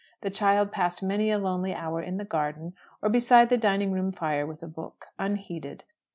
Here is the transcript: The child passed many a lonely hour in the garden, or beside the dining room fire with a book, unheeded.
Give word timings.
The 0.21 0.31
child 0.31 0.71
passed 0.71 1.03
many 1.03 1.29
a 1.29 1.37
lonely 1.37 1.75
hour 1.75 2.01
in 2.01 2.17
the 2.17 2.25
garden, 2.25 2.73
or 3.03 3.09
beside 3.09 3.49
the 3.49 3.55
dining 3.57 3.91
room 3.91 4.11
fire 4.11 4.47
with 4.47 4.63
a 4.63 4.67
book, 4.67 5.05
unheeded. 5.19 5.83